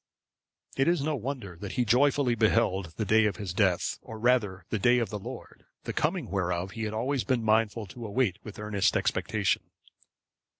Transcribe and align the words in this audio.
It 0.77 0.87
is 0.87 1.03
no 1.03 1.15
wonder 1.15 1.55
that 1.57 1.73
he 1.73 1.85
joyfully 1.85 2.33
beheld 2.33 2.93
the 2.97 3.05
day 3.05 3.25
of 3.25 3.35
his 3.35 3.53
death, 3.53 3.99
or 4.01 4.17
rather 4.17 4.65
the 4.71 4.79
day 4.79 4.97
of 4.97 5.11
the 5.11 5.19
Lord, 5.19 5.63
the 5.83 5.93
coming 5.93 6.31
whereof 6.31 6.71
he 6.71 6.85
had 6.85 6.93
always 6.95 7.23
been 7.23 7.43
mindful 7.43 7.85
to 7.85 8.07
await 8.07 8.39
with 8.43 8.57
earnest 8.57 8.97
expectation. 8.97 9.61